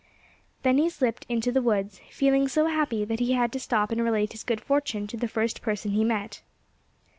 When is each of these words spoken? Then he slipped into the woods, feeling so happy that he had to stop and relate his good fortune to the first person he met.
Then 0.63 0.79
he 0.79 0.89
slipped 0.89 1.27
into 1.29 1.51
the 1.51 1.61
woods, 1.61 2.01
feeling 2.09 2.47
so 2.47 2.65
happy 2.65 3.05
that 3.05 3.19
he 3.19 3.33
had 3.33 3.51
to 3.51 3.59
stop 3.59 3.91
and 3.91 4.03
relate 4.03 4.31
his 4.31 4.43
good 4.43 4.59
fortune 4.59 5.05
to 5.05 5.15
the 5.15 5.27
first 5.27 5.61
person 5.61 5.91
he 5.91 6.03
met. 6.03 6.41